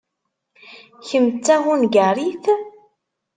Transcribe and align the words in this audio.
Kemm 1.07 1.25
d 1.33 1.37
tahungarit? 1.45 2.45